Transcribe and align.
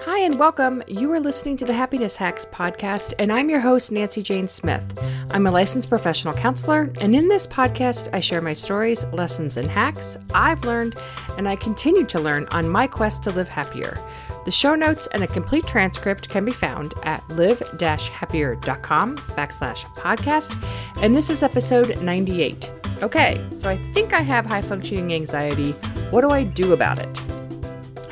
Hi, 0.00 0.20
and 0.20 0.38
welcome. 0.38 0.82
You 0.88 1.10
are 1.12 1.20
listening 1.20 1.56
to 1.56 1.64
the 1.64 1.72
Happiness 1.72 2.16
Hacks 2.16 2.44
podcast, 2.44 3.14
and 3.18 3.32
I'm 3.32 3.48
your 3.48 3.60
host, 3.60 3.92
Nancy 3.92 4.22
Jane 4.22 4.48
Smith. 4.48 4.82
I'm 5.30 5.46
a 5.46 5.50
licensed 5.50 5.88
professional 5.88 6.34
counselor, 6.34 6.92
and 7.00 7.14
in 7.14 7.28
this 7.28 7.46
podcast, 7.46 8.08
I 8.12 8.20
share 8.20 8.42
my 8.42 8.52
stories, 8.52 9.04
lessons, 9.12 9.56
and 9.56 9.70
hacks 9.70 10.18
I've 10.34 10.64
learned 10.64 10.96
and 11.38 11.48
I 11.48 11.56
continue 11.56 12.04
to 12.06 12.20
learn 12.20 12.46
on 12.50 12.68
my 12.68 12.86
quest 12.86 13.22
to 13.24 13.30
live 13.30 13.48
happier. 13.48 13.98
The 14.44 14.50
show 14.50 14.74
notes 14.74 15.06
and 15.12 15.22
a 15.22 15.28
complete 15.28 15.66
transcript 15.66 16.28
can 16.28 16.44
be 16.44 16.52
found 16.52 16.92
at 17.04 17.26
live-happier.com 17.30 19.16
backslash 19.16 19.84
podcast, 19.96 21.02
and 21.02 21.16
this 21.16 21.30
is 21.30 21.42
episode 21.42 22.02
98. 22.02 22.72
Okay, 23.02 23.44
so 23.52 23.70
I 23.70 23.76
think 23.92 24.12
I 24.12 24.20
have 24.20 24.44
high 24.44 24.62
functioning 24.62 25.14
anxiety. 25.14 25.72
What 26.10 26.20
do 26.22 26.30
I 26.30 26.42
do 26.44 26.72
about 26.72 26.98
it? 26.98 27.23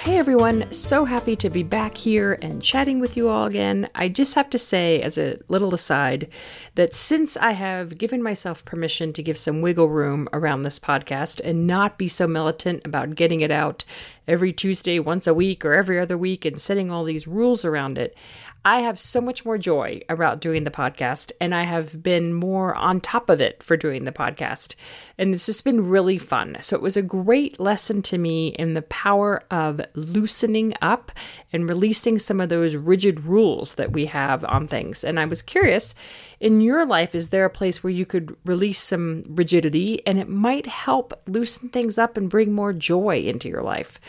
Hey 0.03 0.19
everyone, 0.19 0.73
so 0.73 1.05
happy 1.05 1.37
to 1.37 1.49
be 1.49 1.63
back 1.63 1.97
here 1.97 2.37
and 2.43 2.61
chatting 2.61 2.99
with 2.99 3.17
you 3.17 3.29
all 3.29 3.47
again. 3.47 3.89
I 3.95 4.09
just 4.09 4.35
have 4.35 4.51
to 4.51 4.59
say, 4.59 5.01
as 5.01 5.17
a 5.17 5.39
little 5.47 5.73
aside, 5.73 6.29
that 6.75 6.93
since 6.93 7.37
I 7.37 7.53
have 7.53 7.99
given 7.99 8.21
myself 8.21 8.65
permission 8.65 9.13
to 9.13 9.23
give 9.23 9.39
some 9.39 9.61
wiggle 9.61 9.89
room 9.89 10.29
around 10.33 10.63
this 10.63 10.81
podcast 10.81 11.41
and 11.45 11.69
not 11.69 11.99
be 11.99 12.09
so 12.09 12.27
militant 12.27 12.85
about 12.85 13.15
getting 13.15 13.43
it 13.43 13.53
out 13.53 13.85
every 14.27 14.53
Tuesday, 14.53 14.99
once 14.99 15.29
a 15.29 15.35
week, 15.35 15.65
or 15.65 15.73
every 15.73 16.01
other 16.01 16.19
week 16.19 16.45
and 16.45 16.61
setting 16.61 16.91
all 16.91 17.05
these 17.05 17.29
rules 17.29 17.65
around 17.65 17.97
it, 17.97 18.17
I 18.65 18.81
have 18.81 19.01
so 19.01 19.21
much 19.21 19.45
more 19.45 19.59
joy 19.59 20.03
about 20.09 20.41
doing 20.41 20.63
the 20.63 20.71
podcast, 20.71 21.33
and 21.41 21.53
I 21.53 21.65
have 21.65 22.01
been 22.01 22.33
more 22.33 22.75
on 22.77 23.01
top 23.01 23.29
of 23.29 23.41
it 23.41 23.61
for 23.63 23.77
doing 23.77 24.05
the 24.05 24.13
podcast. 24.13 24.77
And 25.19 25.35
it's 25.35 25.47
just 25.47 25.65
been 25.65 25.89
really 25.89 26.19
fun. 26.19 26.57
So 26.61 26.77
it 26.77 26.83
was 26.83 26.97
a 26.97 27.03
great 27.03 27.59
lesson 27.59 28.03
to 28.03 28.19
me 28.19 28.49
in 28.49 28.75
the 28.75 28.83
power 28.83 29.43
of 29.51 29.81
loosening 29.95 30.75
up 30.81 31.11
and 31.53 31.69
releasing 31.69 32.19
some 32.19 32.41
of 32.41 32.51
those 32.51 32.77
rigid 32.77 33.25
rules 33.25 33.75
that 33.75 33.93
we 33.93 34.07
have 34.07 34.45
on 34.45 34.69
things. 34.69 35.03
And 35.03 35.19
I 35.19 35.25
was 35.25 35.43
curious 35.43 35.95
in 36.39 36.61
your 36.61 36.85
life, 36.85 37.15
is 37.15 37.29
there 37.29 37.45
a 37.45 37.51
place 37.51 37.83
where 37.85 37.93
you 37.93 38.05
could 38.05 38.37
release 38.45 38.81
some 38.81 39.25
rigidity 39.29 40.05
and 40.07 40.19
it 40.19 40.29
might 40.29 40.67
help 40.67 41.13
loosen 41.29 41.69
things 41.69 41.99
up 41.99 42.17
and 42.17 42.29
bring 42.29 42.53
more 42.53 42.73
joy 42.73 43.19
into 43.19 43.49
your 43.49 43.63
life 43.63 44.01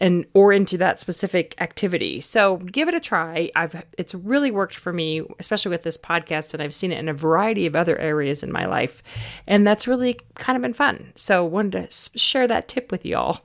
and 0.00 0.26
or 0.34 0.52
into 0.52 0.76
that 0.78 0.98
specific 0.98 1.54
activity? 1.58 2.20
So 2.20 2.56
give 2.56 2.88
it 2.88 2.94
a 2.94 3.00
try. 3.00 3.50
I've 3.54 3.84
it's 3.98 4.14
really 4.14 4.50
worked 4.50 4.76
for 4.76 4.92
me, 4.92 5.22
especially 5.38 5.70
with 5.70 5.82
this 5.82 5.96
podcast, 5.96 6.54
and 6.54 6.62
I've 6.62 6.74
seen 6.74 6.92
it 6.92 6.98
in 6.98 7.08
a 7.08 7.14
variety 7.14 7.66
of 7.66 7.76
other 7.76 7.98
areas 7.98 8.42
in 8.42 8.52
my 8.52 8.66
life. 8.66 9.02
And 9.46 9.66
that's 9.66 9.88
really 9.88 10.18
kind 10.34 10.56
of 10.56 10.62
been 10.62 10.74
fun. 10.74 11.12
So 11.16 11.44
wanted 11.44 11.90
to 11.90 12.18
share 12.18 12.46
that 12.46 12.68
tip 12.68 12.90
with 12.90 13.04
y'all. 13.04 13.40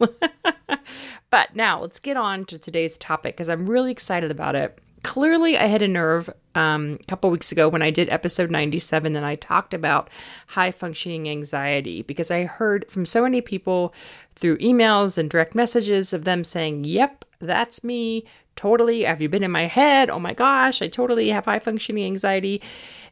but 1.29 1.55
now 1.55 1.81
let's 1.81 1.99
get 1.99 2.17
on 2.17 2.45
to 2.45 2.57
today's 2.57 2.97
topic 2.97 3.35
because 3.35 3.49
I'm 3.49 3.69
really 3.69 3.91
excited 3.91 4.31
about 4.31 4.55
it 4.55 4.79
clearly 5.03 5.57
I 5.57 5.65
had 5.65 5.81
a 5.81 5.87
nerve 5.87 6.29
um, 6.55 6.97
a 7.01 7.05
couple 7.05 7.29
weeks 7.29 7.51
ago 7.51 7.69
when 7.69 7.81
I 7.81 7.89
did 7.89 8.09
episode 8.09 8.51
97 8.51 9.15
and 9.15 9.25
I 9.25 9.35
talked 9.35 9.73
about 9.73 10.09
high 10.47 10.71
functioning 10.71 11.29
anxiety 11.29 12.01
because 12.01 12.29
I 12.29 12.43
heard 12.43 12.85
from 12.89 13.05
so 13.05 13.23
many 13.23 13.41
people 13.41 13.93
through 14.35 14.57
emails 14.57 15.17
and 15.17 15.29
direct 15.29 15.55
messages 15.55 16.13
of 16.13 16.23
them 16.23 16.43
saying, 16.43 16.83
Yep, 16.83 17.25
that's 17.39 17.83
me. 17.83 18.25
Totally. 18.55 19.03
Have 19.03 19.21
you 19.21 19.29
been 19.29 19.43
in 19.43 19.51
my 19.51 19.67
head? 19.67 20.09
Oh 20.09 20.19
my 20.19 20.33
gosh, 20.33 20.81
I 20.81 20.87
totally 20.87 21.29
have 21.29 21.45
high 21.45 21.59
functioning 21.59 22.05
anxiety. 22.05 22.61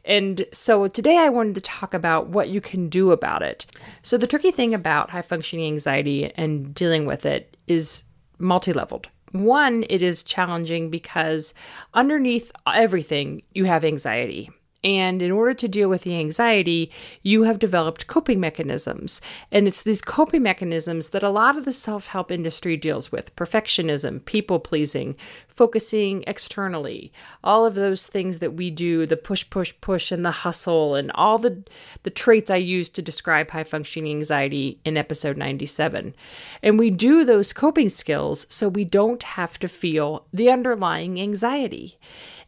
And 0.04 0.46
so 0.52 0.86
today 0.88 1.18
I 1.18 1.28
wanted 1.28 1.54
to 1.56 1.60
talk 1.60 1.94
about 1.94 2.28
what 2.28 2.48
you 2.48 2.60
can 2.60 2.88
do 2.88 3.10
about 3.10 3.42
it. 3.42 3.66
So, 4.02 4.16
the 4.16 4.26
tricky 4.26 4.50
thing 4.50 4.74
about 4.74 5.10
high 5.10 5.22
functioning 5.22 5.66
anxiety 5.66 6.32
and 6.36 6.74
dealing 6.74 7.04
with 7.06 7.26
it 7.26 7.56
is 7.66 8.04
multi 8.38 8.72
leveled. 8.72 9.08
One, 9.32 9.84
it 9.88 10.02
is 10.02 10.22
challenging 10.22 10.90
because 10.90 11.54
underneath 11.94 12.50
everything, 12.66 13.42
you 13.52 13.64
have 13.64 13.84
anxiety. 13.84 14.50
And 14.82 15.20
in 15.20 15.30
order 15.30 15.52
to 15.54 15.68
deal 15.68 15.88
with 15.88 16.02
the 16.02 16.16
anxiety, 16.16 16.90
you 17.22 17.42
have 17.42 17.58
developed 17.58 18.06
coping 18.06 18.40
mechanisms. 18.40 19.20
And 19.52 19.68
it's 19.68 19.82
these 19.82 20.00
coping 20.00 20.42
mechanisms 20.42 21.10
that 21.10 21.22
a 21.22 21.30
lot 21.30 21.58
of 21.58 21.64
the 21.64 21.72
self 21.72 22.06
help 22.06 22.32
industry 22.32 22.76
deals 22.76 23.12
with 23.12 23.34
perfectionism, 23.36 24.24
people 24.24 24.58
pleasing, 24.58 25.16
focusing 25.60 26.24
externally, 26.26 27.12
all 27.44 27.66
of 27.66 27.74
those 27.74 28.06
things 28.06 28.38
that 28.38 28.54
we 28.54 28.70
do 28.70 29.04
the 29.04 29.14
push, 29.14 29.44
push, 29.50 29.74
push, 29.82 30.10
and 30.10 30.24
the 30.24 30.30
hustle, 30.30 30.94
and 30.94 31.12
all 31.14 31.36
the, 31.36 31.62
the 32.02 32.08
traits 32.08 32.50
I 32.50 32.56
used 32.56 32.94
to 32.94 33.02
describe 33.02 33.50
high 33.50 33.64
functioning 33.64 34.16
anxiety 34.16 34.80
in 34.86 34.96
episode 34.96 35.36
97. 35.36 36.14
And 36.62 36.78
we 36.78 36.88
do 36.88 37.26
those 37.26 37.52
coping 37.52 37.90
skills 37.90 38.46
so 38.48 38.70
we 38.70 38.86
don't 38.86 39.22
have 39.22 39.58
to 39.58 39.68
feel 39.68 40.24
the 40.32 40.48
underlying 40.48 41.20
anxiety. 41.20 41.98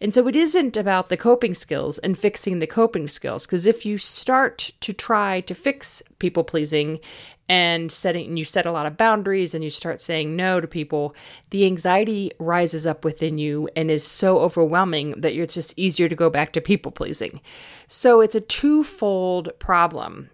And 0.01 0.15
so 0.15 0.27
it 0.27 0.35
isn't 0.35 0.79
about 0.79 1.11
the 1.11 1.19
coping 1.19 1.53
skills 1.53 1.99
and 1.99 2.19
fixing 2.19 2.61
the 2.61 2.67
coping 2.67 3.09
skills, 3.09 3.45
because 3.45 3.67
if 3.67 3.85
you 3.85 3.99
start 3.99 4.71
to 4.81 4.95
try 4.95 5.43
to 5.43 5.55
fix 5.55 6.03
people 6.19 6.45
pleasing 6.45 6.99
and 7.49 7.91
setting 7.91 8.29
and 8.29 8.39
you 8.39 8.45
set 8.45 8.67
a 8.67 8.73
lot 8.73 8.87
of 8.87 8.97
boundaries 8.97 9.55
and 9.55 9.63
you 9.63 9.71
start 9.71 10.01
saying 10.01 10.37
no 10.37 10.61
to 10.61 10.67
people, 10.67 11.15
the 11.51 11.67
anxiety 11.67 12.31
rises 12.39 12.87
up 12.87 13.05
within 13.05 13.39
you 13.39 13.69
and 13.77 13.91
is 13.91 14.05
so 14.05 14.39
overwhelming 14.39 15.21
that 15.21 15.35
it's 15.35 15.55
just 15.55 15.79
easier 15.79 16.09
to 16.09 16.15
go 16.15 16.31
back 16.31 16.53
to 16.53 16.61
people 16.61 16.93
pleasing. 16.93 17.41
So 17.89 18.21
it's 18.21 18.35
a 18.35 18.41
twofold 18.41 19.51
problem. 19.59 20.31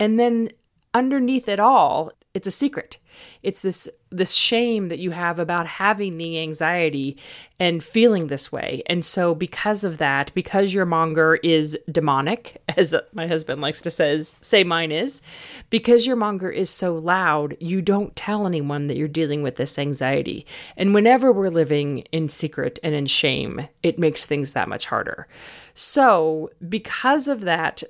And 0.00 0.18
then 0.18 0.50
underneath 0.94 1.48
it 1.48 1.60
all, 1.60 2.12
it's 2.38 2.46
a 2.46 2.52
secret. 2.52 2.98
It's 3.42 3.62
this 3.62 3.88
this 4.10 4.32
shame 4.32 4.90
that 4.90 5.00
you 5.00 5.10
have 5.10 5.40
about 5.40 5.66
having 5.66 6.16
the 6.18 6.38
anxiety 6.38 7.18
and 7.58 7.82
feeling 7.82 8.28
this 8.28 8.52
way. 8.52 8.80
And 8.86 9.04
so 9.04 9.34
because 9.34 9.82
of 9.82 9.98
that, 9.98 10.32
because 10.34 10.72
your 10.72 10.86
monger 10.86 11.34
is 11.42 11.76
demonic, 11.90 12.62
as 12.76 12.94
my 13.12 13.26
husband 13.26 13.60
likes 13.60 13.82
to 13.82 13.90
says 13.90 14.36
say 14.40 14.62
mine 14.62 14.92
is, 14.92 15.20
because 15.68 16.06
your 16.06 16.14
monger 16.14 16.48
is 16.48 16.70
so 16.70 16.94
loud, 16.94 17.56
you 17.58 17.82
don't 17.82 18.14
tell 18.14 18.46
anyone 18.46 18.86
that 18.86 18.96
you're 18.96 19.08
dealing 19.08 19.42
with 19.42 19.56
this 19.56 19.76
anxiety. 19.76 20.46
And 20.76 20.94
whenever 20.94 21.32
we're 21.32 21.50
living 21.50 21.98
in 22.12 22.28
secret 22.28 22.78
and 22.84 22.94
in 22.94 23.06
shame, 23.06 23.66
it 23.82 23.98
makes 23.98 24.26
things 24.26 24.52
that 24.52 24.68
much 24.68 24.86
harder. 24.86 25.26
So, 25.74 26.50
because 26.68 27.26
of 27.26 27.40
that, 27.40 27.82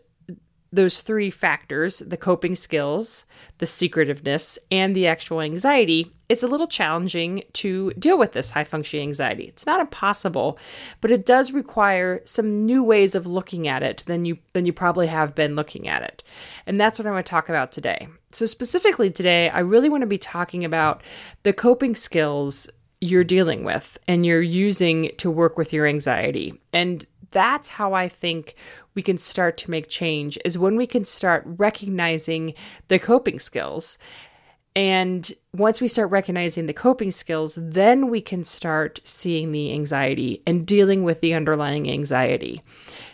those 0.72 1.02
three 1.02 1.30
factors 1.30 2.00
the 2.00 2.16
coping 2.16 2.54
skills, 2.54 3.24
the 3.58 3.66
secretiveness, 3.66 4.58
and 4.70 4.94
the 4.94 5.06
actual 5.06 5.40
anxiety, 5.40 6.12
it's 6.28 6.42
a 6.42 6.46
little 6.46 6.66
challenging 6.66 7.42
to 7.54 7.90
deal 7.92 8.18
with 8.18 8.32
this 8.32 8.50
high 8.50 8.64
functioning 8.64 9.08
anxiety. 9.08 9.44
It's 9.44 9.64
not 9.64 9.80
impossible, 9.80 10.58
but 11.00 11.10
it 11.10 11.24
does 11.24 11.52
require 11.52 12.20
some 12.24 12.66
new 12.66 12.84
ways 12.84 13.14
of 13.14 13.26
looking 13.26 13.66
at 13.66 13.82
it 13.82 14.02
than 14.06 14.24
you 14.24 14.38
than 14.52 14.66
you 14.66 14.72
probably 14.72 15.06
have 15.06 15.34
been 15.34 15.54
looking 15.54 15.88
at 15.88 16.02
it. 16.02 16.22
And 16.66 16.78
that's 16.78 16.98
what 16.98 17.06
I 17.06 17.10
want 17.10 17.24
to 17.24 17.30
talk 17.30 17.48
about 17.48 17.72
today. 17.72 18.08
So 18.32 18.44
specifically 18.44 19.10
today, 19.10 19.48
I 19.48 19.60
really 19.60 19.88
want 19.88 20.02
to 20.02 20.06
be 20.06 20.18
talking 20.18 20.64
about 20.64 21.02
the 21.44 21.54
coping 21.54 21.94
skills 21.94 22.68
you're 23.00 23.24
dealing 23.24 23.64
with 23.64 23.96
and 24.08 24.26
you're 24.26 24.42
using 24.42 25.12
to 25.18 25.30
work 25.30 25.56
with 25.56 25.72
your 25.72 25.86
anxiety. 25.86 26.60
And 26.72 27.06
that's 27.30 27.68
how 27.68 27.94
I 27.94 28.08
think 28.08 28.54
we 28.94 29.02
can 29.02 29.18
start 29.18 29.56
to 29.58 29.70
make 29.70 29.88
change 29.88 30.38
is 30.44 30.58
when 30.58 30.76
we 30.76 30.86
can 30.86 31.04
start 31.04 31.44
recognizing 31.46 32.54
the 32.88 32.98
coping 32.98 33.38
skills. 33.38 33.98
And 34.74 35.32
once 35.54 35.80
we 35.80 35.88
start 35.88 36.10
recognizing 36.10 36.66
the 36.66 36.74
coping 36.74 37.10
skills, 37.10 37.58
then 37.60 38.10
we 38.10 38.20
can 38.20 38.44
start 38.44 39.00
seeing 39.02 39.50
the 39.50 39.72
anxiety 39.72 40.42
and 40.46 40.66
dealing 40.66 41.04
with 41.04 41.20
the 41.20 41.32
underlying 41.32 41.90
anxiety. 41.90 42.62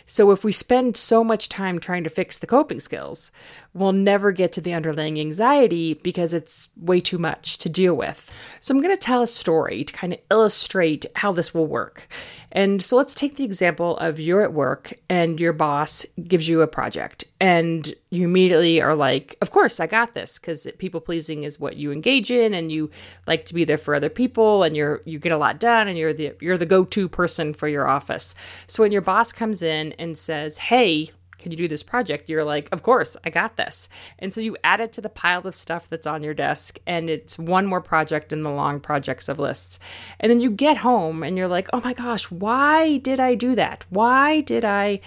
So 0.07 0.31
if 0.31 0.43
we 0.43 0.51
spend 0.51 0.97
so 0.97 1.23
much 1.23 1.49
time 1.49 1.79
trying 1.79 2.03
to 2.03 2.09
fix 2.09 2.37
the 2.37 2.45
coping 2.45 2.79
skills, 2.79 3.31
we'll 3.73 3.91
never 3.91 4.31
get 4.31 4.51
to 4.53 4.61
the 4.61 4.73
underlying 4.73 5.19
anxiety 5.19 5.95
because 5.95 6.33
it's 6.33 6.69
way 6.77 7.01
too 7.01 7.17
much 7.17 7.57
to 7.59 7.69
deal 7.69 7.95
with. 7.95 8.31
So 8.59 8.73
I'm 8.73 8.81
going 8.81 8.95
to 8.95 8.97
tell 8.97 9.23
a 9.23 9.27
story 9.27 9.83
to 9.83 9.93
kind 9.93 10.13
of 10.13 10.19
illustrate 10.29 11.05
how 11.15 11.31
this 11.31 11.53
will 11.53 11.65
work. 11.65 12.07
And 12.51 12.81
so 12.81 12.95
let's 12.95 13.15
take 13.15 13.35
the 13.35 13.43
example 13.43 13.97
of 13.97 14.19
you're 14.19 14.43
at 14.43 14.53
work 14.53 14.93
and 15.09 15.39
your 15.39 15.53
boss 15.53 16.05
gives 16.23 16.47
you 16.47 16.61
a 16.61 16.67
project 16.67 17.25
and 17.41 17.93
you 18.11 18.25
immediately 18.25 18.81
are 18.81 18.95
like, 18.95 19.35
"Of 19.41 19.51
course, 19.51 19.79
I 19.79 19.87
got 19.87 20.13
this" 20.13 20.39
because 20.39 20.65
people 20.77 21.01
pleasing 21.01 21.43
is 21.43 21.59
what 21.59 21.75
you 21.75 21.91
engage 21.91 22.24
and 22.31 22.71
you 22.71 22.89
like 23.27 23.45
to 23.45 23.53
be 23.53 23.63
there 23.63 23.77
for 23.77 23.95
other 23.95 24.09
people 24.09 24.63
and 24.63 24.75
you're 24.75 25.01
you 25.05 25.19
get 25.19 25.31
a 25.31 25.37
lot 25.37 25.59
done 25.59 25.87
and 25.87 25.97
you're 25.97 26.13
the 26.13 26.33
you're 26.41 26.57
the 26.57 26.65
go-to 26.65 27.07
person 27.07 27.53
for 27.53 27.67
your 27.67 27.87
office. 27.87 28.35
So 28.67 28.83
when 28.83 28.91
your 28.91 29.01
boss 29.01 29.31
comes 29.31 29.61
in 29.61 29.93
and 29.93 30.17
says, 30.17 30.57
"Hey, 30.57 31.11
can 31.45 31.51
you 31.51 31.57
do 31.57 31.67
this 31.67 31.83
project? 31.83 32.27
You're 32.27 32.43
like, 32.43 32.67
Of 32.71 32.81
course, 32.81 33.15
I 33.23 33.29
got 33.29 33.55
this. 33.55 33.87
And 34.17 34.33
so 34.33 34.41
you 34.41 34.57
add 34.63 34.79
it 34.79 34.91
to 34.93 35.01
the 35.01 35.09
pile 35.09 35.45
of 35.45 35.53
stuff 35.53 35.87
that's 35.87 36.07
on 36.07 36.23
your 36.23 36.33
desk, 36.33 36.79
and 36.87 37.07
it's 37.07 37.37
one 37.37 37.67
more 37.67 37.81
project 37.81 38.33
in 38.33 38.41
the 38.41 38.49
long 38.49 38.79
projects 38.79 39.29
of 39.29 39.37
lists. 39.37 39.77
And 40.19 40.31
then 40.31 40.39
you 40.39 40.49
get 40.49 40.77
home 40.77 41.21
and 41.21 41.37
you're 41.37 41.47
like, 41.47 41.69
Oh 41.71 41.81
my 41.81 41.93
gosh, 41.93 42.31
why 42.31 42.97
did 42.97 43.19
I 43.19 43.35
do 43.35 43.53
that? 43.53 43.85
Why 43.89 44.41
did 44.41 44.65
I? 44.65 45.01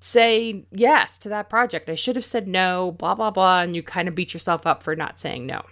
say 0.00 0.64
yes 0.70 1.16
to 1.16 1.30
that 1.30 1.48
project. 1.48 1.88
I 1.88 1.94
should 1.94 2.16
have 2.16 2.26
said 2.26 2.46
no, 2.46 2.92
blah, 2.92 3.14
blah, 3.14 3.30
blah. 3.30 3.62
And 3.62 3.74
you 3.74 3.82
kind 3.82 4.06
of 4.06 4.14
beat 4.14 4.34
yourself 4.34 4.66
up 4.66 4.82
for 4.82 4.94
not 4.94 5.18
saying 5.18 5.46
no. 5.46 5.62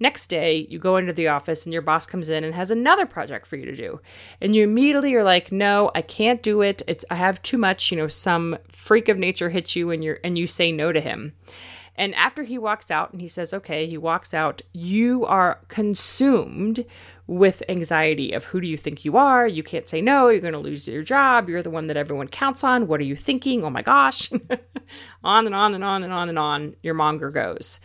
Next 0.00 0.28
day, 0.28 0.66
you 0.68 0.78
go 0.78 0.96
into 0.96 1.12
the 1.12 1.28
office 1.28 1.64
and 1.64 1.72
your 1.72 1.82
boss 1.82 2.06
comes 2.06 2.28
in 2.28 2.42
and 2.44 2.54
has 2.54 2.70
another 2.70 3.06
project 3.06 3.46
for 3.46 3.56
you 3.56 3.64
to 3.66 3.76
do. 3.76 4.00
And 4.40 4.54
you 4.54 4.64
immediately 4.64 5.14
are 5.14 5.22
like, 5.22 5.52
"No, 5.52 5.90
I 5.94 6.02
can't 6.02 6.42
do 6.42 6.60
it. 6.62 6.82
It's 6.88 7.04
I 7.10 7.14
have 7.14 7.40
too 7.42 7.58
much, 7.58 7.90
you 7.90 7.96
know, 7.96 8.08
some 8.08 8.58
freak 8.68 9.08
of 9.08 9.18
nature 9.18 9.50
hits 9.50 9.76
you 9.76 9.90
and 9.90 10.02
you're 10.02 10.18
and 10.24 10.36
you 10.36 10.46
say 10.46 10.72
no 10.72 10.92
to 10.92 11.00
him." 11.00 11.34
And 11.96 12.14
after 12.14 12.42
he 12.42 12.56
walks 12.56 12.90
out 12.90 13.12
and 13.12 13.20
he 13.20 13.28
says, 13.28 13.52
okay, 13.52 13.86
he 13.86 13.98
walks 13.98 14.32
out, 14.32 14.62
you 14.72 15.26
are 15.26 15.60
consumed 15.68 16.84
with 17.26 17.62
anxiety 17.68 18.32
of 18.32 18.44
who 18.44 18.60
do 18.60 18.66
you 18.66 18.76
think 18.76 19.04
you 19.04 19.16
are? 19.16 19.46
You 19.46 19.62
can't 19.62 19.88
say 19.88 20.00
no. 20.00 20.28
You're 20.28 20.40
going 20.40 20.52
to 20.54 20.58
lose 20.58 20.88
your 20.88 21.02
job. 21.02 21.48
You're 21.48 21.62
the 21.62 21.70
one 21.70 21.86
that 21.86 21.96
everyone 21.96 22.28
counts 22.28 22.64
on. 22.64 22.88
What 22.88 23.00
are 23.00 23.04
you 23.04 23.16
thinking? 23.16 23.64
Oh 23.64 23.70
my 23.70 23.82
gosh. 23.82 24.30
on 25.24 25.46
and 25.46 25.54
on 25.54 25.74
and 25.74 25.84
on 25.84 26.02
and 26.02 26.12
on 26.12 26.28
and 26.28 26.38
on 26.38 26.76
your 26.82 26.94
monger 26.94 27.30
goes. 27.30 27.78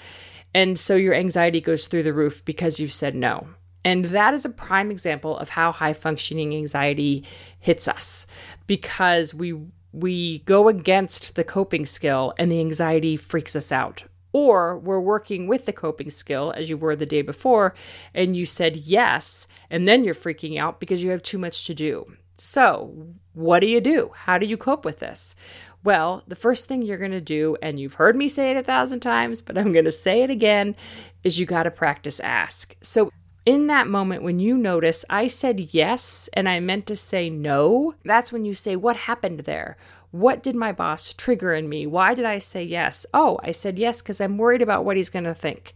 And 0.57 0.80
so 0.80 0.95
your 0.95 1.13
anxiety 1.13 1.62
goes 1.62 1.86
through 1.86 2.01
the 2.01 2.13
roof 2.13 2.44
because 2.44 2.80
you've 2.80 2.92
said 2.92 3.13
no. 3.13 3.48
And 3.86 4.06
that 4.06 4.33
is 4.33 4.44
a 4.44 4.50
prime 4.50 4.89
example 4.89 5.38
of 5.38 5.50
how 5.50 5.71
high 5.71 5.94
functioning 5.94 6.56
anxiety 6.56 7.25
hits 7.59 7.88
us 7.88 8.25
because 8.65 9.36
we 9.36 9.54
we 9.94 10.39
go 10.39 10.68
against 10.68 11.36
the 11.36 11.44
coping 11.44 11.86
skill 11.86 12.33
and 12.39 12.51
the 12.51 12.59
anxiety 12.59 13.18
freaks 13.18 13.56
us 13.56 13.71
out. 13.71 14.06
Or 14.33 14.80
we're 14.80 15.00
working 15.00 15.45
with 15.45 15.68
the 15.68 15.74
coping 15.74 16.09
skill 16.09 16.51
as 16.57 16.71
you 16.71 16.75
were 16.75 16.95
the 16.95 17.06
day 17.06 17.21
before 17.21 17.75
and 18.15 18.36
you 18.36 18.48
said 18.48 18.77
yes, 18.77 19.48
and 19.69 19.88
then 19.88 20.04
you're 20.04 20.15
freaking 20.15 20.59
out 20.59 20.80
because 20.80 21.04
you 21.04 21.12
have 21.12 21.21
too 21.21 21.38
much 21.38 21.68
to 21.68 21.75
do. 21.75 22.18
So, 22.37 23.15
what 23.33 23.59
do 23.59 23.67
you 23.67 23.81
do? 23.81 24.11
How 24.13 24.37
do 24.37 24.45
you 24.45 24.57
cope 24.57 24.85
with 24.85 24.99
this? 24.99 25.35
Well, 25.83 26.23
the 26.27 26.35
first 26.35 26.67
thing 26.67 26.81
you're 26.81 26.97
going 26.97 27.11
to 27.11 27.21
do, 27.21 27.57
and 27.61 27.79
you've 27.79 27.95
heard 27.95 28.15
me 28.15 28.27
say 28.27 28.51
it 28.51 28.57
a 28.57 28.63
thousand 28.63 28.99
times, 28.99 29.41
but 29.41 29.57
I'm 29.57 29.71
going 29.71 29.85
to 29.85 29.91
say 29.91 30.21
it 30.21 30.29
again, 30.29 30.75
is 31.23 31.39
you 31.39 31.45
got 31.45 31.63
to 31.63 31.71
practice 31.71 32.19
ask. 32.19 32.75
So, 32.81 33.11
in 33.45 33.67
that 33.67 33.87
moment 33.87 34.23
when 34.23 34.39
you 34.39 34.57
notice 34.57 35.05
I 35.09 35.27
said 35.27 35.73
yes 35.73 36.29
and 36.33 36.49
I 36.49 36.59
meant 36.59 36.85
to 36.87 36.97
say 36.97 37.29
no, 37.29 37.95
that's 38.03 38.31
when 38.31 38.43
you 38.43 38.53
say, 38.53 38.75
What 38.75 38.97
happened 38.97 39.41
there? 39.41 39.77
What 40.11 40.43
did 40.43 40.55
my 40.55 40.73
boss 40.73 41.13
trigger 41.13 41.53
in 41.53 41.69
me? 41.69 41.87
Why 41.87 42.13
did 42.13 42.25
I 42.25 42.39
say 42.39 42.63
yes? 42.63 43.05
Oh, 43.13 43.39
I 43.43 43.51
said 43.51 43.79
yes 43.79 44.01
because 44.01 44.19
I'm 44.19 44.37
worried 44.37 44.61
about 44.61 44.83
what 44.83 44.97
he's 44.97 45.09
going 45.09 45.25
to 45.25 45.33
think. 45.33 45.73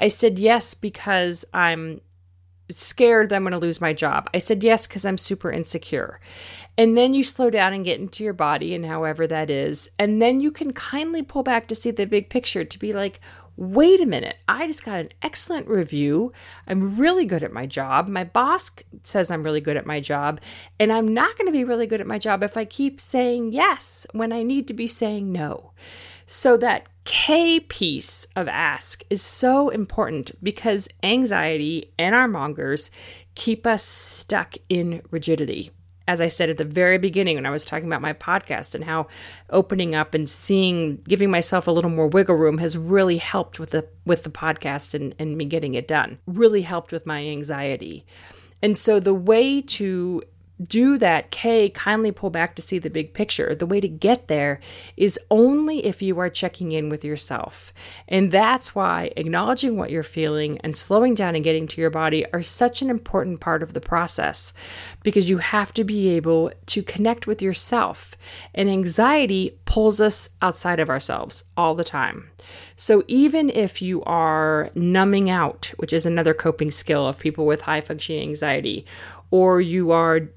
I 0.00 0.08
said 0.08 0.38
yes 0.38 0.74
because 0.74 1.44
I'm 1.54 2.00
scared 2.70 3.28
that 3.28 3.36
I'm 3.36 3.42
going 3.42 3.52
to 3.52 3.58
lose 3.58 3.80
my 3.80 3.92
job. 3.92 4.30
I 4.32 4.38
said 4.38 4.64
yes 4.64 4.86
because 4.86 5.04
I'm 5.04 5.18
super 5.18 5.50
insecure. 5.50 6.20
And 6.78 6.96
then 6.96 7.12
you 7.12 7.22
slow 7.22 7.50
down 7.50 7.72
and 7.72 7.84
get 7.84 8.00
into 8.00 8.24
your 8.24 8.32
body 8.32 8.74
and 8.74 8.86
however 8.86 9.26
that 9.26 9.50
is. 9.50 9.90
And 9.98 10.22
then 10.22 10.40
you 10.40 10.50
can 10.50 10.72
kindly 10.72 11.22
pull 11.22 11.42
back 11.42 11.68
to 11.68 11.74
see 11.74 11.90
the 11.90 12.06
big 12.06 12.30
picture 12.30 12.64
to 12.64 12.78
be 12.78 12.92
like, 12.92 13.20
wait 13.56 14.00
a 14.00 14.06
minute, 14.06 14.36
I 14.48 14.66
just 14.66 14.84
got 14.84 14.98
an 14.98 15.10
excellent 15.20 15.68
review. 15.68 16.32
I'm 16.66 16.96
really 16.96 17.26
good 17.26 17.44
at 17.44 17.52
my 17.52 17.66
job. 17.66 18.08
My 18.08 18.24
boss 18.24 18.70
says 19.02 19.30
I'm 19.30 19.42
really 19.42 19.60
good 19.60 19.76
at 19.76 19.84
my 19.84 20.00
job. 20.00 20.40
And 20.80 20.92
I'm 20.92 21.08
not 21.08 21.36
going 21.36 21.46
to 21.46 21.52
be 21.52 21.64
really 21.64 21.86
good 21.86 22.00
at 22.00 22.06
my 22.06 22.18
job 22.18 22.42
if 22.42 22.56
I 22.56 22.64
keep 22.64 23.00
saying 23.00 23.52
yes 23.52 24.06
when 24.12 24.32
I 24.32 24.42
need 24.42 24.66
to 24.68 24.74
be 24.74 24.86
saying 24.86 25.30
no. 25.30 25.72
So 26.26 26.56
that 26.58 26.86
K 27.04 27.60
piece 27.60 28.26
of 28.36 28.48
ask 28.48 29.02
is 29.10 29.22
so 29.22 29.68
important 29.70 30.32
because 30.42 30.88
anxiety 31.02 31.92
and 31.98 32.14
our 32.14 32.28
mongers 32.28 32.90
keep 33.34 33.66
us 33.66 33.82
stuck 33.82 34.54
in 34.68 35.02
rigidity 35.10 35.72
as 36.08 36.20
I 36.20 36.28
said 36.28 36.50
at 36.50 36.58
the 36.58 36.64
very 36.64 36.98
beginning 36.98 37.36
when 37.36 37.46
I 37.46 37.50
was 37.50 37.64
talking 37.64 37.86
about 37.86 38.02
my 38.02 38.12
podcast 38.12 38.74
and 38.74 38.84
how 38.84 39.06
opening 39.50 39.94
up 39.94 40.14
and 40.14 40.28
seeing 40.28 40.96
giving 41.08 41.30
myself 41.30 41.66
a 41.66 41.70
little 41.70 41.90
more 41.90 42.08
wiggle 42.08 42.36
room 42.36 42.58
has 42.58 42.76
really 42.76 43.18
helped 43.18 43.58
with 43.58 43.70
the 43.70 43.86
with 44.04 44.22
the 44.24 44.30
podcast 44.30 44.94
and, 44.94 45.14
and 45.18 45.36
me 45.36 45.44
getting 45.44 45.74
it 45.74 45.88
done. 45.88 46.18
Really 46.26 46.62
helped 46.62 46.92
with 46.92 47.06
my 47.06 47.24
anxiety. 47.24 48.04
And 48.62 48.78
so 48.78 49.00
the 49.00 49.14
way 49.14 49.60
to 49.62 50.22
do 50.62 50.98
that 50.98 51.30
K, 51.30 51.70
kindly 51.70 52.12
pull 52.12 52.30
back 52.30 52.54
to 52.54 52.62
see 52.62 52.78
the 52.78 52.90
big 52.90 53.14
picture. 53.14 53.54
The 53.54 53.66
way 53.66 53.80
to 53.80 53.88
get 53.88 54.28
there 54.28 54.60
is 54.96 55.18
only 55.30 55.84
if 55.84 56.02
you 56.02 56.18
are 56.20 56.28
checking 56.28 56.72
in 56.72 56.88
with 56.88 57.04
yourself. 57.04 57.72
And 58.08 58.30
that's 58.30 58.74
why 58.74 59.12
acknowledging 59.16 59.76
what 59.76 59.90
you're 59.90 60.02
feeling 60.02 60.58
and 60.58 60.76
slowing 60.76 61.14
down 61.14 61.34
and 61.34 61.44
getting 61.44 61.66
to 61.68 61.80
your 61.80 61.90
body 61.90 62.24
are 62.32 62.42
such 62.42 62.82
an 62.82 62.90
important 62.90 63.40
part 63.40 63.62
of 63.62 63.72
the 63.72 63.80
process 63.80 64.52
because 65.02 65.28
you 65.28 65.38
have 65.38 65.72
to 65.74 65.84
be 65.84 66.08
able 66.10 66.52
to 66.66 66.82
connect 66.82 67.26
with 67.26 67.42
yourself. 67.42 68.16
And 68.54 68.68
anxiety 68.68 69.58
pulls 69.64 70.00
us 70.00 70.30
outside 70.40 70.80
of 70.80 70.90
ourselves 70.90 71.44
all 71.56 71.74
the 71.74 71.84
time. 71.84 72.30
So 72.76 73.04
even 73.06 73.50
if 73.50 73.80
you 73.80 74.02
are 74.04 74.70
numbing 74.74 75.30
out, 75.30 75.72
which 75.76 75.92
is 75.92 76.06
another 76.06 76.34
coping 76.34 76.70
skill 76.70 77.06
of 77.06 77.18
people 77.18 77.46
with 77.46 77.62
high 77.62 77.80
functioning 77.80 78.28
anxiety, 78.28 78.84
or 79.30 79.60
you 79.60 79.90
are 79.92 80.28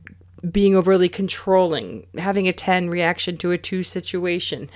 being 0.51 0.75
overly 0.75 1.09
controlling, 1.09 2.07
having 2.17 2.47
a 2.47 2.53
10 2.53 2.89
reaction 2.89 3.37
to 3.37 3.51
a 3.51 3.57
2 3.57 3.83
situation. 3.83 4.69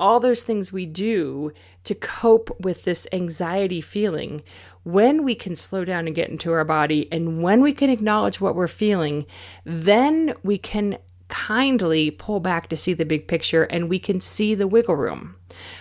All 0.00 0.18
those 0.18 0.42
things 0.42 0.72
we 0.72 0.86
do 0.86 1.52
to 1.84 1.94
cope 1.94 2.54
with 2.60 2.84
this 2.84 3.06
anxiety 3.12 3.80
feeling, 3.80 4.42
when 4.82 5.22
we 5.22 5.34
can 5.34 5.54
slow 5.54 5.84
down 5.84 6.06
and 6.06 6.16
get 6.16 6.30
into 6.30 6.52
our 6.52 6.64
body, 6.64 7.08
and 7.12 7.42
when 7.42 7.62
we 7.62 7.72
can 7.72 7.90
acknowledge 7.90 8.40
what 8.40 8.56
we're 8.56 8.66
feeling, 8.66 9.24
then 9.64 10.34
we 10.42 10.58
can 10.58 10.98
kindly 11.28 12.10
pull 12.10 12.38
back 12.38 12.68
to 12.68 12.76
see 12.76 12.92
the 12.92 13.04
big 13.04 13.26
picture 13.26 13.64
and 13.64 13.88
we 13.88 13.98
can 13.98 14.20
see 14.20 14.54
the 14.54 14.68
wiggle 14.68 14.96
room. 14.96 15.36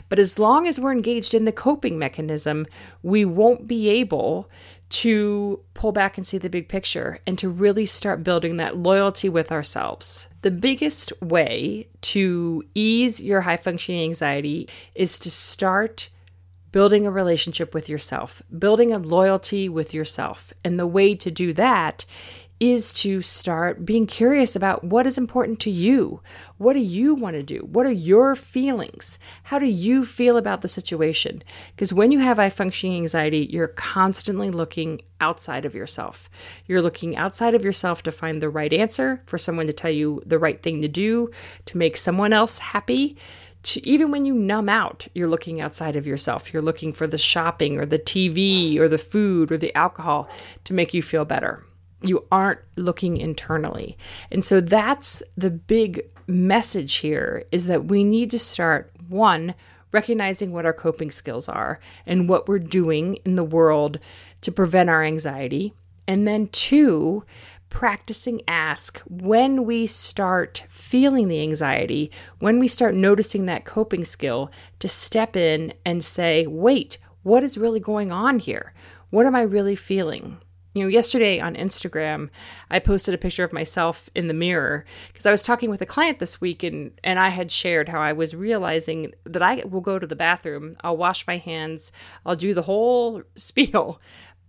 But 0.10 0.20
as 0.20 0.40
long 0.40 0.68
as 0.68 0.80
we're 0.80 0.92
engaged 0.92 1.34
in 1.34 1.46
the 1.46 1.52
coping 1.52 2.00
mechanism, 2.00 2.66
we 3.02 3.26
won't 3.26 3.68
be 3.68 3.90
able 3.90 4.50
to 4.94 5.60
pull 5.74 5.92
back 5.92 6.18
and 6.18 6.28
see 6.28 6.38
the 6.38 6.52
big 6.52 6.70
picture 6.70 7.18
and 7.26 7.40
to 7.40 7.50
really 7.50 7.86
start 7.86 8.24
building 8.24 8.58
that 8.58 8.78
loyalty 8.78 9.28
with 9.28 9.52
ourselves. 9.52 10.30
The 10.44 10.52
biggest 10.52 11.12
way 11.20 11.88
to 12.02 12.64
ease 12.76 13.20
your 13.20 13.42
high 13.42 13.58
functioning 13.58 14.04
anxiety 14.04 14.70
is 14.94 15.18
to 15.20 15.32
start 15.32 16.10
building 16.72 17.08
a 17.08 17.12
relationship 17.12 17.74
with 17.74 17.90
yourself, 17.90 18.44
building 18.60 18.94
a 18.94 19.00
loyalty 19.00 19.68
with 19.68 19.96
yourself. 19.96 20.54
And 20.64 20.80
the 20.80 20.86
way 20.86 21.16
to 21.16 21.32
do 21.32 21.54
that 21.54 22.06
is 22.72 22.94
to 22.94 23.22
start 23.22 23.86
being 23.86 24.08
curious 24.08 24.56
about 24.56 24.86
what 24.86 25.06
is 25.06 25.18
important 25.18 25.60
to 25.60 25.70
you. 25.70 26.22
What 26.60 26.74
do 26.74 26.80
you 26.80 27.14
want 27.14 27.36
to 27.36 27.44
do? 27.44 27.68
What 27.70 27.86
are 27.86 27.92
your 27.92 28.36
feelings? 28.36 29.20
How 29.44 29.60
do 29.60 29.66
you 29.66 30.06
feel 30.06 30.38
about 30.38 30.62
the 30.62 30.70
situation? 30.70 31.44
Because 31.76 31.92
when 31.92 32.10
you 32.10 32.20
have 32.20 32.38
high 32.38 32.50
functioning 32.50 32.96
anxiety, 32.96 33.50
you're 33.52 33.68
constantly 33.68 34.50
looking 34.50 35.02
outside 35.20 35.66
of 35.66 35.76
yourself. 35.76 36.30
You're 36.66 36.82
looking 36.82 37.18
outside 37.18 37.54
of 37.54 37.66
yourself 37.66 38.02
to 38.04 38.14
find 38.14 38.42
the 38.42 38.50
right 38.50 38.72
answer, 38.72 39.22
for 39.26 39.38
someone 39.38 39.68
to 39.68 39.74
tell 39.74 39.92
you 39.92 40.24
the 40.26 40.40
right 40.40 40.64
thing 40.64 40.82
to 40.84 40.88
do, 40.88 41.32
to 41.66 41.78
make 41.78 41.98
someone 41.98 42.32
else 42.32 42.60
happy. 42.60 43.18
To, 43.64 43.86
even 43.86 44.10
when 44.10 44.24
you 44.24 44.34
numb 44.34 44.70
out, 44.70 45.06
you're 45.14 45.28
looking 45.28 45.60
outside 45.60 45.98
of 45.98 46.08
yourself. 46.08 46.54
You're 46.54 46.62
looking 46.62 46.94
for 46.94 47.08
the 47.08 47.18
shopping 47.18 47.78
or 47.78 47.86
the 47.86 48.00
TV 48.00 48.78
or 48.78 48.88
the 48.88 48.98
food 48.98 49.52
or 49.52 49.58
the 49.58 49.76
alcohol 49.76 50.30
to 50.64 50.74
make 50.74 50.94
you 50.94 51.02
feel 51.02 51.26
better 51.26 51.66
you 52.04 52.26
aren't 52.32 52.60
looking 52.76 53.18
internally. 53.18 53.98
And 54.32 54.44
so 54.44 54.62
that's 54.62 55.24
the 55.38 55.50
big 55.50 56.02
message 56.28 56.96
here 56.96 57.46
is 57.52 57.66
that 57.68 57.86
we 57.86 58.04
need 58.04 58.32
to 58.32 58.40
start 58.40 58.92
one 59.10 59.56
recognizing 59.92 60.52
what 60.52 60.66
our 60.66 60.74
coping 60.74 61.12
skills 61.12 61.48
are 61.48 61.80
and 62.06 62.28
what 62.28 62.48
we're 62.48 62.60
doing 62.60 63.16
in 63.26 63.36
the 63.36 63.44
world 63.44 64.00
to 64.42 64.52
prevent 64.52 64.90
our 64.90 65.04
anxiety. 65.04 65.74
And 66.08 66.28
then 66.28 66.48
two, 66.48 67.24
practicing 67.70 68.42
ask 68.48 69.00
when 69.08 69.66
we 69.66 69.88
start 69.88 70.64
feeling 70.68 71.28
the 71.28 71.42
anxiety, 71.42 72.12
when 72.40 72.60
we 72.60 72.68
start 72.68 72.96
noticing 72.96 73.46
that 73.46 73.66
coping 73.66 74.04
skill, 74.04 74.52
to 74.80 74.88
step 74.88 75.36
in 75.36 75.74
and 75.86 76.04
say, 76.04 76.46
wait, 76.48 76.98
what 77.24 77.44
is 77.44 77.58
really 77.58 77.80
going 77.80 78.12
on 78.12 78.40
here? 78.40 78.74
What 79.12 79.26
am 79.26 79.36
I 79.36 79.44
really 79.44 79.76
feeling? 79.76 80.40
You 80.74 80.84
know, 80.84 80.90
yesterday 80.90 81.40
on 81.40 81.56
Instagram, 81.56 82.30
I 82.72 82.80
posted 82.80 83.14
a 83.14 83.18
picture 83.20 83.44
of 83.44 83.54
myself 83.54 84.10
in 84.16 84.28
the 84.28 84.34
mirror 84.34 84.86
because 85.08 85.28
I 85.28 85.32
was 85.32 85.44
talking 85.44 85.70
with 85.70 85.82
a 85.82 85.86
client 85.86 86.18
this 86.18 86.42
week 86.42 86.64
and, 86.64 86.92
and 87.04 87.20
I 87.20 87.30
had 87.30 87.52
shared 87.52 87.90
how 87.90 88.00
I 88.00 88.14
was 88.14 88.36
realizing 88.36 89.14
that 89.24 89.44
I 89.44 89.64
will 89.66 89.82
go 89.82 90.00
to 90.00 90.08
the 90.08 90.16
bathroom, 90.16 90.76
I'll 90.84 90.98
wash 90.98 91.28
my 91.28 91.38
hands, 91.38 91.92
I'll 92.26 92.36
do 92.36 92.56
the 92.56 92.64
whole 92.64 93.22
spiel, 93.36 94.02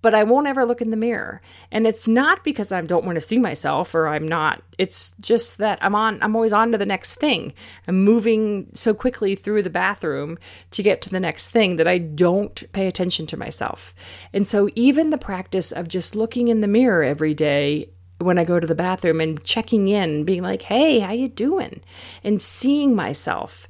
but 0.04 0.12
I 0.12 0.22
won't 0.22 0.46
ever 0.46 0.66
look 0.66 0.82
in 0.82 0.90
the 0.90 0.98
mirror. 0.98 1.40
And 1.72 1.86
it's 1.86 2.06
not 2.06 2.44
because 2.44 2.70
I 2.70 2.78
don't 2.82 3.06
want 3.06 3.16
to 3.16 3.22
see 3.22 3.38
myself 3.38 3.94
or 3.94 4.06
I'm 4.06 4.28
not. 4.28 4.62
It's 4.76 5.14
just 5.18 5.56
that 5.56 5.78
I'm 5.80 5.94
on 5.94 6.22
I'm 6.22 6.36
always 6.36 6.52
on 6.52 6.72
to 6.72 6.78
the 6.78 6.84
next 6.84 7.14
thing. 7.14 7.54
I'm 7.88 8.04
moving 8.04 8.66
so 8.74 8.92
quickly 8.92 9.34
through 9.34 9.62
the 9.62 9.70
bathroom 9.70 10.36
to 10.72 10.82
get 10.82 11.00
to 11.02 11.10
the 11.10 11.20
next 11.20 11.48
thing 11.48 11.76
that 11.76 11.88
I 11.88 11.96
don't 11.96 12.70
pay 12.72 12.86
attention 12.86 13.26
to 13.28 13.38
myself. 13.38 13.94
And 14.34 14.46
so 14.46 14.68
even 14.74 15.08
the 15.08 15.16
practice 15.16 15.72
of 15.72 15.88
just 15.88 16.14
looking 16.14 16.48
in 16.48 16.60
the 16.60 16.68
mirror 16.68 17.02
every 17.02 17.32
day 17.32 17.88
when 18.18 18.38
I 18.38 18.44
go 18.44 18.60
to 18.60 18.66
the 18.66 18.74
bathroom 18.74 19.22
and 19.22 19.42
checking 19.42 19.88
in, 19.88 20.24
being 20.24 20.42
like, 20.42 20.60
"Hey, 20.60 20.98
how 20.98 21.12
you 21.12 21.28
doing?" 21.28 21.80
and 22.22 22.42
seeing 22.42 22.94
myself 22.94 23.66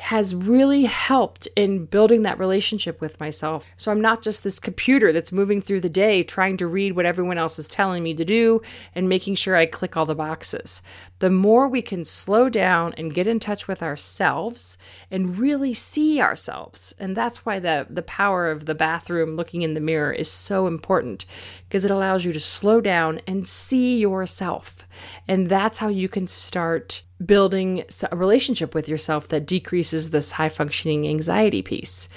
has 0.00 0.34
really 0.34 0.84
helped 0.84 1.46
in 1.56 1.84
building 1.84 2.22
that 2.22 2.38
relationship 2.38 3.00
with 3.00 3.20
myself. 3.20 3.66
So 3.76 3.92
I'm 3.92 4.00
not 4.00 4.22
just 4.22 4.42
this 4.42 4.58
computer 4.58 5.12
that's 5.12 5.30
moving 5.30 5.60
through 5.60 5.82
the 5.82 5.88
day 5.88 6.22
trying 6.22 6.56
to 6.56 6.66
read 6.66 6.96
what 6.96 7.06
everyone 7.06 7.38
else 7.38 7.58
is 7.58 7.68
telling 7.68 8.02
me 8.02 8.14
to 8.14 8.24
do 8.24 8.62
and 8.94 9.08
making 9.08 9.34
sure 9.34 9.56
I 9.56 9.66
click 9.66 9.96
all 9.96 10.06
the 10.06 10.14
boxes. 10.14 10.82
The 11.18 11.30
more 11.30 11.68
we 11.68 11.82
can 11.82 12.04
slow 12.04 12.48
down 12.48 12.94
and 12.96 13.14
get 13.14 13.26
in 13.26 13.38
touch 13.38 13.68
with 13.68 13.82
ourselves 13.82 14.78
and 15.10 15.38
really 15.38 15.74
see 15.74 16.20
ourselves. 16.20 16.94
And 16.98 17.16
that's 17.16 17.44
why 17.44 17.58
the 17.58 17.86
the 17.88 18.02
power 18.02 18.50
of 18.50 18.66
the 18.66 18.74
bathroom 18.74 19.36
looking 19.36 19.62
in 19.62 19.74
the 19.74 19.80
mirror 19.80 20.12
is 20.12 20.30
so 20.30 20.66
important 20.66 21.26
because 21.68 21.84
it 21.84 21.90
allows 21.90 22.24
you 22.24 22.32
to 22.32 22.40
slow 22.40 22.80
down 22.80 23.20
and 23.26 23.46
see 23.46 23.98
yourself. 23.98 24.86
And 25.28 25.48
that's 25.48 25.78
how 25.78 25.88
you 25.88 26.08
can 26.08 26.26
start 26.26 27.02
building 27.24 27.84
a 28.10 28.16
relationship 28.16 28.74
with 28.74 28.88
yourself 28.88 29.28
that 29.28 29.46
decreases 29.46 30.10
this 30.10 30.32
high 30.32 30.48
functioning 30.48 31.06
anxiety 31.06 31.62
piece. 31.62 32.08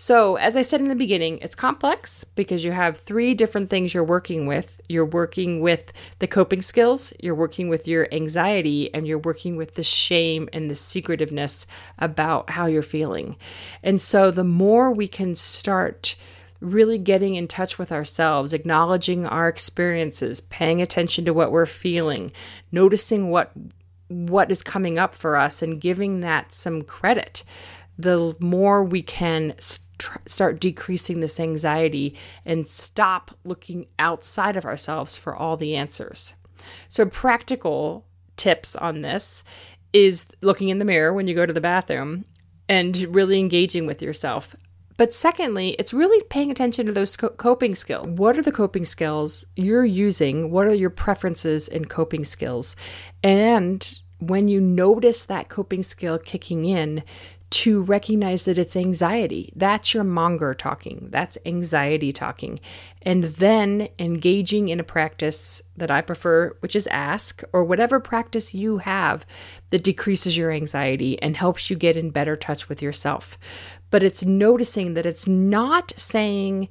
So, 0.00 0.36
as 0.36 0.56
I 0.56 0.62
said 0.62 0.80
in 0.80 0.88
the 0.88 0.94
beginning, 0.94 1.38
it's 1.42 1.56
complex 1.56 2.22
because 2.22 2.64
you 2.64 2.70
have 2.70 2.98
three 2.98 3.34
different 3.34 3.68
things 3.68 3.92
you're 3.92 4.04
working 4.04 4.46
with. 4.46 4.80
You're 4.88 5.04
working 5.04 5.60
with 5.60 5.92
the 6.20 6.28
coping 6.28 6.62
skills, 6.62 7.12
you're 7.18 7.34
working 7.34 7.68
with 7.68 7.88
your 7.88 8.06
anxiety, 8.14 8.94
and 8.94 9.08
you're 9.08 9.18
working 9.18 9.56
with 9.56 9.74
the 9.74 9.82
shame 9.82 10.48
and 10.52 10.70
the 10.70 10.76
secretiveness 10.76 11.66
about 11.98 12.50
how 12.50 12.66
you're 12.66 12.80
feeling. 12.80 13.34
And 13.82 14.00
so, 14.00 14.30
the 14.30 14.44
more 14.44 14.92
we 14.92 15.08
can 15.08 15.34
start 15.34 16.14
really 16.60 16.98
getting 16.98 17.34
in 17.34 17.48
touch 17.48 17.76
with 17.76 17.90
ourselves, 17.90 18.52
acknowledging 18.52 19.26
our 19.26 19.48
experiences, 19.48 20.40
paying 20.42 20.80
attention 20.80 21.24
to 21.24 21.34
what 21.34 21.50
we're 21.50 21.66
feeling, 21.66 22.30
noticing 22.70 23.30
what 23.30 23.50
what 24.08 24.50
is 24.50 24.62
coming 24.62 24.98
up 24.98 25.14
for 25.14 25.36
us 25.36 25.62
and 25.62 25.80
giving 25.80 26.20
that 26.20 26.52
some 26.52 26.82
credit, 26.82 27.44
the 27.98 28.34
more 28.40 28.82
we 28.82 29.02
can 29.02 29.54
st- 29.58 29.84
start 30.26 30.60
decreasing 30.60 31.20
this 31.20 31.40
anxiety 31.40 32.16
and 32.44 32.68
stop 32.68 33.32
looking 33.44 33.86
outside 33.98 34.56
of 34.56 34.64
ourselves 34.64 35.16
for 35.16 35.34
all 35.34 35.56
the 35.56 35.74
answers. 35.74 36.34
So, 36.88 37.06
practical 37.06 38.06
tips 38.36 38.76
on 38.76 39.02
this 39.02 39.44
is 39.92 40.26
looking 40.40 40.68
in 40.68 40.78
the 40.78 40.84
mirror 40.84 41.12
when 41.12 41.26
you 41.26 41.34
go 41.34 41.46
to 41.46 41.52
the 41.52 41.60
bathroom 41.60 42.24
and 42.68 42.96
really 43.14 43.38
engaging 43.38 43.86
with 43.86 44.02
yourself. 44.02 44.54
But 44.98 45.14
secondly, 45.14 45.70
it's 45.78 45.94
really 45.94 46.22
paying 46.24 46.50
attention 46.50 46.84
to 46.86 46.92
those 46.92 47.16
coping 47.16 47.74
skills. 47.74 48.08
What 48.08 48.36
are 48.36 48.42
the 48.42 48.52
coping 48.52 48.84
skills 48.84 49.46
you're 49.56 49.86
using? 49.86 50.50
What 50.50 50.66
are 50.66 50.74
your 50.74 50.90
preferences 50.90 51.68
and 51.68 51.88
coping 51.88 52.26
skills? 52.26 52.76
And 53.22 53.98
when 54.18 54.48
you 54.48 54.60
notice 54.60 55.22
that 55.22 55.48
coping 55.48 55.84
skill 55.84 56.18
kicking 56.18 56.64
in, 56.64 57.04
to 57.50 57.80
recognize 57.82 58.44
that 58.44 58.58
it's 58.58 58.76
anxiety. 58.76 59.52
That's 59.56 59.94
your 59.94 60.04
monger 60.04 60.52
talking. 60.52 61.08
That's 61.10 61.38
anxiety 61.46 62.12
talking. 62.12 62.58
And 63.00 63.24
then 63.24 63.88
engaging 63.98 64.68
in 64.68 64.80
a 64.80 64.84
practice 64.84 65.62
that 65.74 65.90
I 65.90 66.02
prefer, 66.02 66.54
which 66.60 66.76
is 66.76 66.86
ask, 66.88 67.42
or 67.54 67.64
whatever 67.64 68.00
practice 68.00 68.54
you 68.54 68.78
have 68.78 69.24
that 69.70 69.82
decreases 69.82 70.36
your 70.36 70.52
anxiety 70.52 71.20
and 71.22 71.36
helps 71.36 71.70
you 71.70 71.76
get 71.76 71.96
in 71.96 72.10
better 72.10 72.36
touch 72.36 72.68
with 72.68 72.82
yourself 72.82 73.38
but 73.90 74.02
it's 74.02 74.24
noticing 74.24 74.94
that 74.94 75.06
it's 75.06 75.26
not 75.26 75.92
saying, 75.96 76.68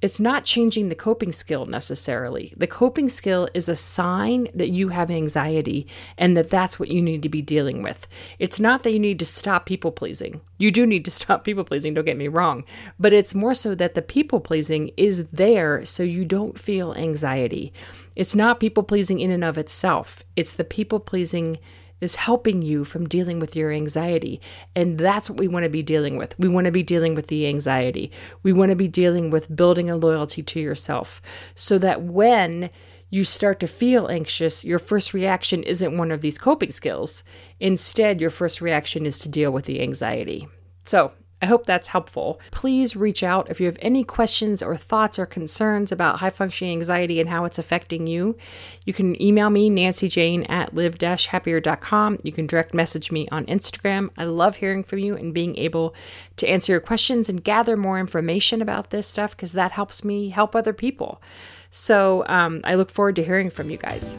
it's 0.00 0.20
not 0.20 0.44
changing 0.44 0.88
the 0.88 0.94
coping 0.94 1.32
skill 1.32 1.66
necessarily. 1.66 2.52
The 2.56 2.66
coping 2.66 3.08
skill 3.08 3.48
is 3.52 3.68
a 3.68 3.74
sign 3.74 4.48
that 4.54 4.68
you 4.68 4.88
have 4.88 5.10
anxiety 5.10 5.86
and 6.16 6.36
that 6.36 6.50
that's 6.50 6.78
what 6.78 6.90
you 6.90 7.02
need 7.02 7.22
to 7.22 7.28
be 7.28 7.42
dealing 7.42 7.82
with. 7.82 8.06
It's 8.38 8.60
not 8.60 8.82
that 8.82 8.92
you 8.92 9.00
need 9.00 9.18
to 9.18 9.24
stop 9.24 9.66
people 9.66 9.90
pleasing. 9.90 10.40
You 10.58 10.70
do 10.70 10.86
need 10.86 11.04
to 11.06 11.10
stop 11.10 11.44
people 11.44 11.64
pleasing, 11.64 11.94
don't 11.94 12.04
get 12.04 12.16
me 12.16 12.28
wrong, 12.28 12.64
but 12.98 13.12
it's 13.12 13.34
more 13.34 13.54
so 13.54 13.74
that 13.74 13.94
the 13.94 14.02
people 14.02 14.40
pleasing 14.40 14.90
is 14.96 15.26
there 15.28 15.84
so 15.84 16.02
you 16.02 16.24
don't 16.24 16.58
feel 16.58 16.94
anxiety. 16.94 17.72
It's 18.14 18.36
not 18.36 18.60
people 18.60 18.82
pleasing 18.82 19.20
in 19.20 19.30
and 19.30 19.44
of 19.44 19.58
itself, 19.58 20.22
it's 20.36 20.52
the 20.52 20.64
people 20.64 21.00
pleasing 21.00 21.58
is 22.00 22.16
helping 22.16 22.62
you 22.62 22.84
from 22.84 23.08
dealing 23.08 23.40
with 23.40 23.56
your 23.56 23.72
anxiety. 23.72 24.40
And 24.74 24.98
that's 24.98 25.28
what 25.28 25.38
we 25.38 25.48
want 25.48 25.64
to 25.64 25.70
be 25.70 25.82
dealing 25.82 26.16
with. 26.16 26.38
We 26.38 26.48
want 26.48 26.66
to 26.66 26.70
be 26.70 26.82
dealing 26.82 27.14
with 27.14 27.28
the 27.28 27.46
anxiety. 27.46 28.10
We 28.42 28.52
want 28.52 28.70
to 28.70 28.76
be 28.76 28.88
dealing 28.88 29.30
with 29.30 29.54
building 29.54 29.90
a 29.90 29.96
loyalty 29.96 30.42
to 30.42 30.60
yourself 30.60 31.20
so 31.54 31.78
that 31.78 32.02
when 32.02 32.70
you 33.10 33.24
start 33.24 33.58
to 33.60 33.66
feel 33.66 34.08
anxious, 34.08 34.64
your 34.64 34.78
first 34.78 35.14
reaction 35.14 35.62
isn't 35.62 35.96
one 35.96 36.12
of 36.12 36.20
these 36.20 36.38
coping 36.38 36.70
skills. 36.70 37.24
Instead, 37.58 38.20
your 38.20 38.30
first 38.30 38.60
reaction 38.60 39.06
is 39.06 39.18
to 39.20 39.28
deal 39.28 39.50
with 39.50 39.64
the 39.64 39.80
anxiety. 39.80 40.46
So, 40.84 41.12
I 41.40 41.46
hope 41.46 41.66
that's 41.66 41.88
helpful. 41.88 42.40
Please 42.50 42.96
reach 42.96 43.22
out 43.22 43.48
if 43.48 43.60
you 43.60 43.66
have 43.66 43.78
any 43.80 44.02
questions 44.02 44.62
or 44.62 44.76
thoughts 44.76 45.18
or 45.18 45.26
concerns 45.26 45.92
about 45.92 46.18
high 46.18 46.30
functioning 46.30 46.78
anxiety 46.78 47.20
and 47.20 47.30
how 47.30 47.44
it's 47.44 47.58
affecting 47.58 48.06
you. 48.06 48.36
You 48.84 48.92
can 48.92 49.20
email 49.22 49.48
me, 49.50 49.70
Nancy 49.70 50.08
Jane 50.08 50.42
at 50.44 50.74
live 50.74 51.00
happier.com. 51.00 52.18
You 52.22 52.32
can 52.32 52.46
direct 52.46 52.74
message 52.74 53.12
me 53.12 53.28
on 53.30 53.46
Instagram. 53.46 54.10
I 54.18 54.24
love 54.24 54.56
hearing 54.56 54.82
from 54.82 54.98
you 54.98 55.16
and 55.16 55.32
being 55.32 55.56
able 55.56 55.94
to 56.36 56.48
answer 56.48 56.72
your 56.72 56.80
questions 56.80 57.28
and 57.28 57.44
gather 57.44 57.76
more 57.76 58.00
information 58.00 58.60
about 58.60 58.90
this 58.90 59.06
stuff 59.06 59.36
because 59.36 59.52
that 59.52 59.72
helps 59.72 60.04
me 60.04 60.30
help 60.30 60.56
other 60.56 60.72
people. 60.72 61.22
So 61.70 62.24
um, 62.26 62.62
I 62.64 62.74
look 62.74 62.90
forward 62.90 63.16
to 63.16 63.24
hearing 63.24 63.50
from 63.50 63.70
you 63.70 63.76
guys. 63.76 64.18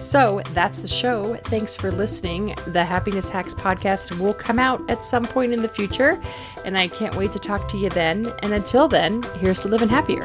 So 0.00 0.40
that's 0.54 0.78
the 0.78 0.88
show. 0.88 1.36
Thanks 1.44 1.76
for 1.76 1.92
listening. 1.92 2.56
The 2.68 2.84
Happiness 2.84 3.28
Hacks 3.28 3.54
podcast 3.54 4.18
will 4.18 4.34
come 4.34 4.58
out 4.58 4.82
at 4.90 5.04
some 5.04 5.24
point 5.24 5.52
in 5.52 5.62
the 5.62 5.68
future, 5.68 6.20
and 6.64 6.76
I 6.76 6.88
can't 6.88 7.14
wait 7.14 7.32
to 7.32 7.38
talk 7.38 7.68
to 7.68 7.76
you 7.76 7.90
then. 7.90 8.32
And 8.42 8.52
until 8.52 8.88
then, 8.88 9.22
here's 9.38 9.60
to 9.60 9.68
living 9.68 9.88
happier. 9.88 10.24